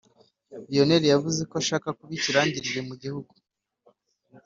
Lionel 0.69 1.03
yavuzeko 1.11 1.53
ashaka 1.61 1.87
kuba 1.97 2.11
ikirangirire 2.17 2.81
mu 2.87 2.95
gihugu 3.01 3.33